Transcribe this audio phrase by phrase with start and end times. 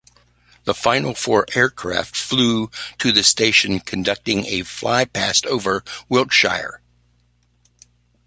[0.63, 6.81] The final four aircraft flew to the station, conducting a flypast over Wiltshire.